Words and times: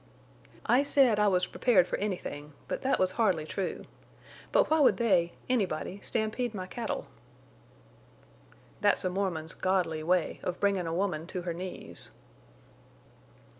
"I 0.65 0.81
said 0.81 1.19
I 1.19 1.27
was 1.27 1.45
prepared 1.45 1.85
for 1.85 1.95
anything; 1.99 2.53
but 2.67 2.81
that 2.81 2.97
was 2.97 3.11
hardly 3.11 3.45
true. 3.45 3.85
But 4.51 4.71
why 4.71 4.79
would 4.79 4.97
they—anybody 4.97 5.99
stampede 6.01 6.55
my 6.55 6.65
cattle?" 6.65 7.05
"That's 8.79 9.05
a 9.05 9.11
Mormon's 9.11 9.53
godly 9.53 10.01
way 10.01 10.39
of 10.41 10.59
bringin' 10.59 10.87
a 10.87 10.91
woman 10.95 11.27
to 11.27 11.43
her 11.43 11.53
knees." 11.53 12.09